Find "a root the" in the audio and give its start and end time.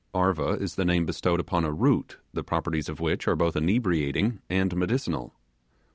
1.63-2.43